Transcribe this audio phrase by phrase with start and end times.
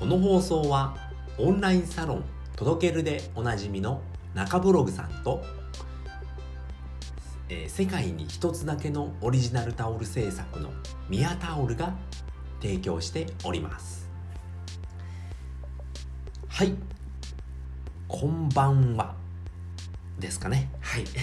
[0.00, 0.96] この放送は
[1.36, 2.24] オンラインサロン
[2.56, 4.00] 届けるでおなじみの
[4.32, 5.44] 中ブログさんと、
[7.50, 10.70] えー世界に一つだけのオリジナルタオル制作の
[11.10, 11.92] ミヤタオルが
[12.62, 14.08] 提供しております。
[16.48, 16.72] はい。
[18.08, 19.14] こんばんは。
[20.18, 20.70] ですかね。
[20.80, 21.04] はい。
[21.04, 21.16] ちょ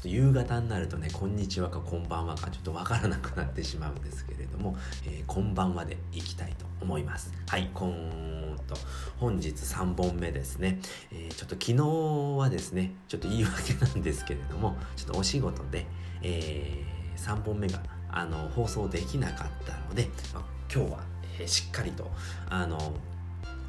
[0.00, 7.32] っと夕方になるとね、こんにちはかこんばんはかちょっとわからなくなってしまうんですけれども、えーこんばんはでいきたいと思います。
[7.48, 8.76] はい、こんと、
[9.18, 10.78] 本日3本目ですね。
[11.12, 15.86] えーちょっと昨日はですね、ちょっと言い訳なんですけれども、ちょっとお仕事で、
[16.22, 16.84] え
[17.16, 21.04] 3本目があの放送できなかったので、まあ今日は、
[21.40, 22.10] えーしっかりと、
[22.48, 22.94] あの、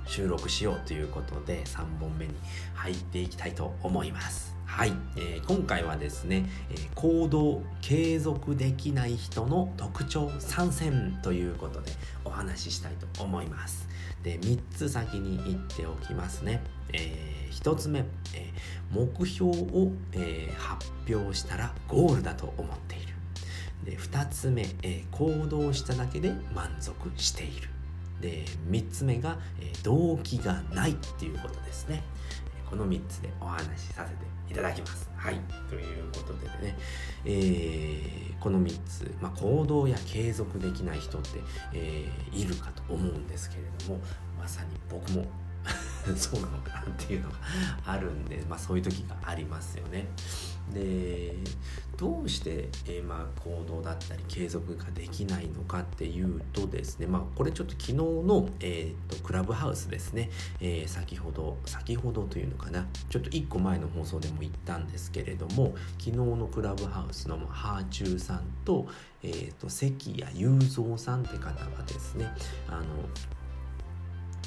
[0.06, 2.34] 収録しようということで3本目に
[2.74, 4.59] 入っていきたいと思います。
[4.70, 11.92] はい、えー今回はですね、えー行動継続できない人の特徴参戦ということで
[12.24, 13.90] お話ししたいと思います。
[14.24, 16.62] で3つ先に言っておきますね。
[16.94, 18.54] え1つ目、え
[18.92, 23.16] 目標を、え発表したらゴールだと思っている。
[23.86, 27.70] で2つ目、え行動しただけで満足している。
[28.22, 32.04] で3つ目が、え動機がないっていうことですね。
[32.72, 35.10] えーこの3つでお話しさせていただきます。
[35.16, 35.36] はい。
[35.70, 36.78] ということでね、
[37.26, 41.30] えーこの3つ、まあ、行動や継続できない人って、
[41.74, 44.00] えーいるかと思うんですけれども、
[44.38, 45.26] まさに僕も
[46.16, 47.36] そうなのかなっていうのが
[47.86, 50.08] あるんで、まあ、そういう時がありますよね。
[50.74, 51.36] で
[51.98, 60.30] どうして、えーまあ、行動だったり継続ができないのかっていうとですね、まあ、これちょっと昨日の、えー、とクラブハウスですね、
[60.62, 68.88] えー先ほど先ほどというのかなちょっと1個前の放送でも言ったんですけれども昨日のクラブハウスのまあハーチューさんと,、
[69.24, 72.28] えー、と関谷雄三さんって方がですね
[72.68, 72.86] あの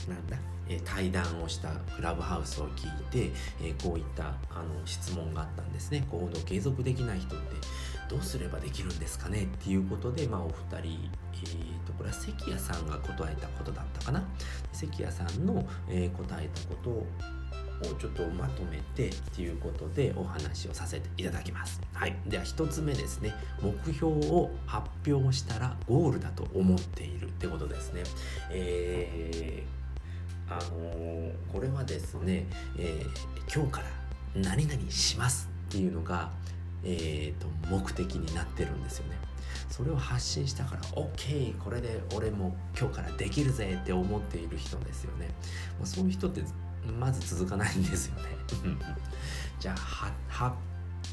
[0.09, 0.37] なんだ、
[0.69, 3.33] えー対談をしたクラブハウスを聞いて、
[3.63, 6.07] えーこういったあの質問があったんですね。
[6.11, 7.57] 行動継続できない人って
[8.09, 9.45] どうすればできるんですかね？
[9.45, 14.23] っていうことで、まあ、お二人、えー、とこれは関谷さんが答えたことだったかな？
[14.73, 17.07] 関谷さんの、えー答えたことを
[17.99, 21.81] ちょっとまとめてっていうことでお話をさせていただきます。
[21.93, 23.35] はい、では一つ目ですね。
[23.61, 28.03] 目標を発表したらゴールだと思っているってことですね。
[28.51, 29.82] えー
[30.61, 32.47] あのこれはですね、
[32.79, 33.87] えー今日から
[34.35, 36.31] 何々しますっていうのが、
[36.85, 39.17] えーと目的になってるんですよね。
[39.69, 45.29] それを発信したから OK これで俺も今日からできるぜって思っている人ですよね。
[45.79, 46.43] まあ、そういう人って
[46.99, 48.23] まず続かないんですよね。
[49.59, 50.13] じゃあ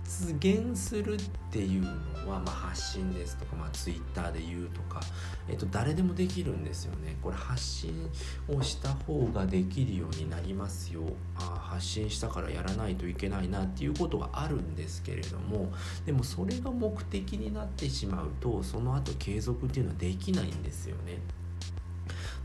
[0.09, 1.17] 発言するっ
[1.51, 4.99] ていうのは、まあ、発信ですとか、まあ、ツイッターで言うとか、
[5.47, 7.15] えっと、誰でもできるんですよね。
[7.21, 8.09] これ発信
[8.47, 11.01] をした方ができるようになりますよ。
[11.35, 15.71] あ発信したからやらないといけないなっていうことがあるんですけれども
[16.07, 21.19] でもそれが目的になってしまうとその後継続っていうのはできないんですよね。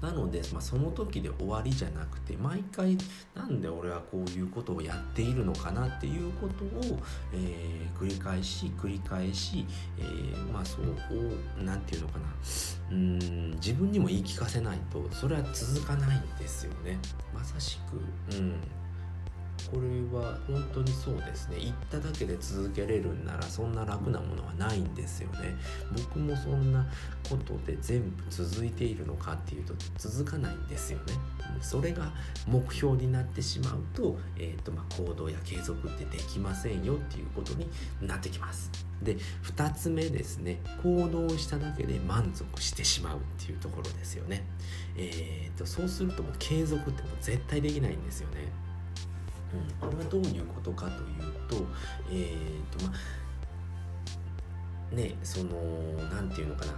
[0.04, 2.98] なので、まあ、その時で終わりじゃなくて毎回
[3.34, 6.98] なんで俺はこういうことをやっているのかなっていうことを、
[7.32, 9.64] えー繰り返し繰り返し、
[9.98, 10.84] えーまあそう
[11.64, 12.24] 何て言うのかな。
[12.90, 16.98] うーん自分にも言い聞かせないとそれは続かないんですよね。
[17.32, 17.78] まさし
[18.30, 18.54] くうん。
[19.70, 21.56] これは本当にそうですね。
[21.60, 25.56] 言っただけで続けれるんならそんな楽なものはないんですよね。
[25.92, 26.86] 僕もそんな
[27.28, 31.14] ことで全部続いているのかっていうと続かないんですよね。
[31.60, 32.12] それが
[32.46, 37.68] 目標になってしまうと,、えーとまあ、行動や継続ってできませんよっていうことに
[38.02, 38.70] なってきます。
[39.02, 40.60] で2つ目ですね。
[40.82, 44.44] 行動しただけで満足してしまうっていうところですよね。
[44.96, 48.50] えーとそうするともう継続ってもう絶対できないんですよね、
[49.80, 51.56] これはどういうことかというと
[52.10, 52.92] えっ、とま
[54.92, 55.50] あねその
[56.12, 56.72] 何て言うのかな。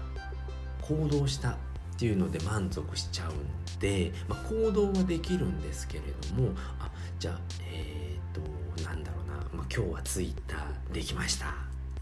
[0.83, 1.55] 行動したっ
[1.99, 6.05] ていうので満足しちゃうんで、まあ、行動はできるんですけれ
[6.37, 7.41] どもあじゃあ
[7.73, 11.55] えっ、となんだろうな、まあ、今日はツイッターできました。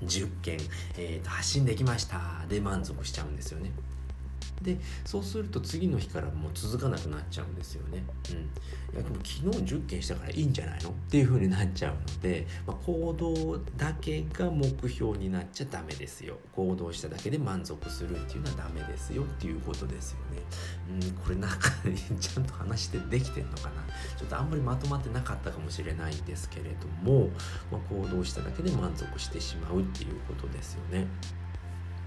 [0.04, 0.58] 10件、
[0.98, 2.44] えーと発信できました。
[2.48, 3.70] で満足しちゃうんですよね。
[4.62, 8.04] でそうすると次の日からもう続かなくなっちゃうんですよね。
[8.30, 8.36] うん、
[8.94, 16.38] いやでも昨日10件したからいいんじゃないのっていう風になっちゃうので、まあ、行動だけが目標になっちゃダメですよ。
[16.52, 20.42] 行動しただけで満足するっていうのはダメですよっていうことですよね。
[21.00, 23.84] うん、これ中にちゃんと話してできてんのかな
[24.18, 27.28] ちょっとあんまりまとまってなかったかもしれないんですけれども、
[27.70, 31.06] まあ、行動しただけで満足してしまうっていうことですよね。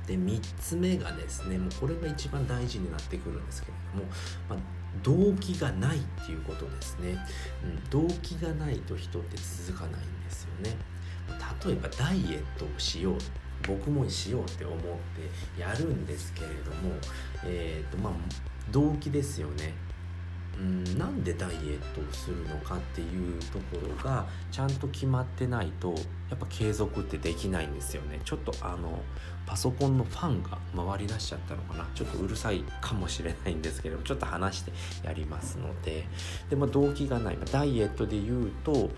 [0.07, 4.09] で3つ目がですねもうこれが一番大事になってくるんですけれども、
[4.49, 4.59] まあ、
[5.03, 7.17] 動機がないっていうことですね、
[7.63, 10.75] うん、動機がないと人って続かないんですよね。
[11.65, 13.17] 例えばダイエットをしよう
[13.67, 16.93] 僕もしようって思ってやるんですけれども
[17.43, 18.13] えっ、ー、とまあ
[18.71, 19.73] 動機ですよね。
[20.59, 25.93] うんなんでダイエットをするのかっていうところがちゃんと決まってないと
[26.29, 28.19] やっぱ継続ってできないんですよね。
[28.25, 29.01] ちょっとあの
[29.45, 31.87] パソコンのファンが回りだしちゃったのかな。
[31.93, 34.71] ちょっとうるさいかもしれないんですけれどもちょっと話して
[35.03, 36.05] やりますので。
[36.49, 37.37] で、まあ、動機がない。
[37.51, 38.89] ダイエットで言うと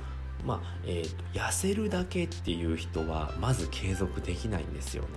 [0.46, 5.10] まあえーと、痩せるだけっていう人はまず継続できないんですよね。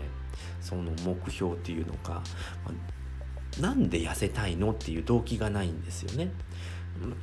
[0.61, 2.23] その目標っていうのか、
[2.65, 2.73] まあ、
[3.60, 6.32] なんで痩せたいのっていう動機がないんですよね。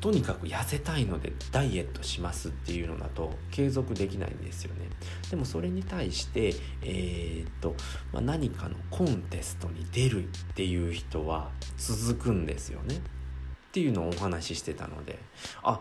[0.01, 4.89] とにかく痩せたいのでダイエットしますっていうのだと継続できないんですよね。
[5.29, 7.75] でもそれに対してえー、っと、
[8.11, 12.95] まあ、何かのコンテストに出るっていう人は続くんですよね。
[12.95, 15.19] っていうのをお話ししてたので。
[15.63, 15.79] あ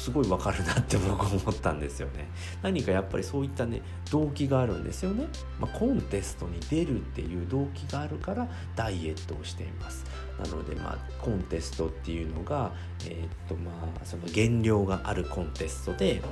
[0.00, 2.26] すごいわかるなって僕思ったんですよね。
[2.62, 5.26] 何かやっぱりそういったね動機があるんですよね、
[5.60, 10.06] まあ、コンテストに出るっていう動機があるからダイエットをしています。
[10.42, 12.72] なのでまあコンテストっていうのが
[13.04, 13.70] えー、っとま
[14.02, 16.22] あその減量があるコンテストで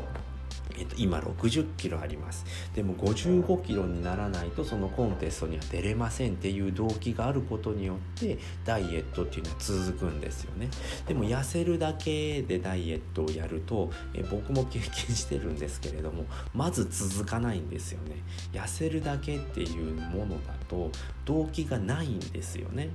[0.78, 2.44] えっと、今60キロあります。
[2.75, 10.69] でも55キロにならないとそのコンテストには出れませんっていう動機があることによってダイエットっていうのは続くんですよね。
[11.06, 18.16] でも痩せるだけでダイエットをやるとえ僕も経験してるんですけれどもまず続かないんですよね。
[18.52, 20.90] 痩せるだけっていうものだと
[21.24, 22.90] 動機がないんですよね。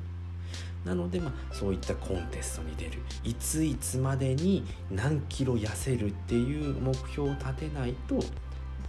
[0.86, 3.00] なので、まあ、そういったコンテストに出る。
[3.24, 8.20] いついつまでに何キロ痩せるっていう目標を立てないと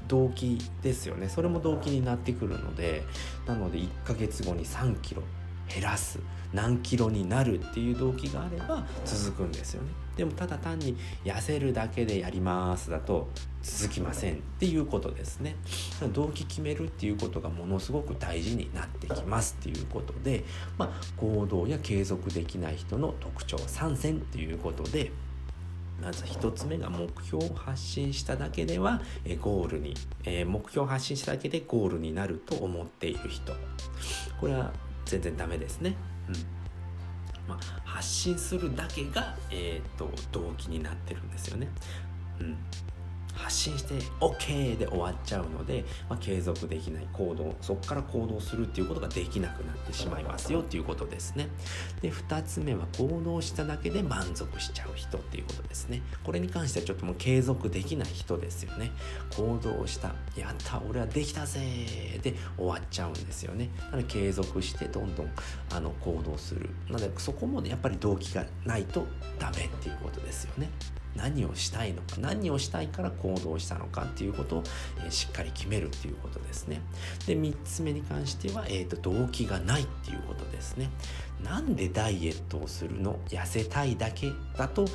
[0.08, 1.28] 動機ですよね。
[1.28, 3.04] それも動機になってくるので
[3.46, 5.22] なので1ヶ月後に3キロ
[5.68, 6.18] 減らす
[6.52, 9.88] 何キロになるっていう動機があれば続くんですよね。
[10.16, 13.28] でもただ単に痩せるだけでやりますだと
[13.62, 15.56] 続きませんっていうことですね。
[16.12, 20.44] 動機決めるっていうことがものすごく大事になってきますっていうことで、
[20.78, 25.10] まあ、行動や継続できない人の特徴3選っていうことで
[26.00, 29.00] まず1つ目が目標を発信しただけでは
[29.40, 29.94] ゴールに、
[30.24, 33.54] え、目標を発信しただけでゴールになると思っている人。
[34.40, 34.72] これは
[35.04, 35.96] 全然ダメですね。
[36.28, 36.34] うん
[37.46, 41.68] まあ、発信するだけが、えーと、と動機になってるんですよね。
[42.40, 42.56] うん、
[43.34, 51.48] 発信して OK で終わっちゃうので、まあ、継続できない行動そこから行動するっていうことができなくなってしまいますよっていうことですね。
[52.00, 56.02] で2つ目は行動しただけで満足しちゃう人っていうことですね。
[56.22, 58.92] これに関してはちょっともう継続できない人ですよね。
[59.36, 61.60] 行動したやった俺はできたぜ
[62.22, 63.70] で終わっちゃうんですよね。
[63.90, 65.30] なので継続してどんどん
[65.72, 66.70] あの行動する。
[66.88, 69.06] なのでそこもねやっぱり動機がないと
[69.38, 70.70] ダメっていうことですよね。
[71.16, 74.62] 何をしたいのか何をしたいから行動したのかっていうことを、
[74.98, 76.80] えー、しっかり決めるっていうことですね。
[77.26, 80.90] で3つ目に関しては、えーと、動機がないっていうことですね。
[81.42, 83.18] なんでダイエットをするの？
[83.28, 84.86] 痩せたいだけだとう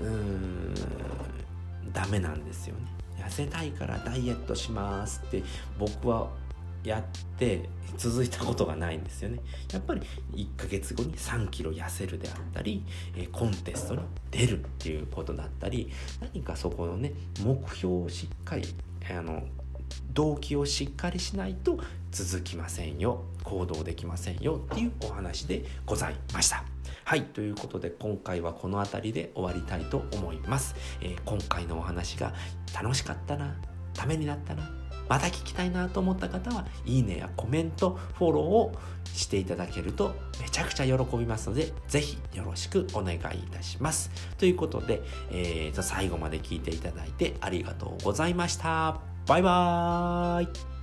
[0.00, 0.74] ーん
[1.92, 2.82] ダメなんですよね。
[3.18, 5.42] 痩せたいからダイエットしますって
[5.78, 6.30] 僕は
[6.84, 7.02] やっ
[7.38, 9.40] て続いたことがないんですよね
[9.72, 10.02] やっぱり
[10.34, 12.84] 1ヶ月後に3キロ痩せるであったり、
[13.32, 15.90] コンテストに出るっていうことだったり
[16.20, 18.64] 何かそこのね目標をしっかり
[19.10, 19.42] あの
[20.12, 21.78] 動機をしっかりしないと
[22.10, 26.64] 続きませんよ行動できませんよっていうお話でございました。
[27.04, 30.74] はいということで今回はこの辺りで終わりたいと思います。
[31.00, 32.34] えー、今回のお話が
[32.74, 33.54] 楽しかったな
[33.94, 34.68] ためになったな
[35.08, 38.72] また聞きたいなと思った方はいいねやコメントフォローを
[39.04, 43.20] していただけるとめちゃくちゃ喜びますのでぜひよろしくお願いい
[43.50, 44.10] たします。
[44.38, 49.00] ということで、えー、最後まで聞いていただいてありがとうございました。
[49.26, 50.75] バイバーイ。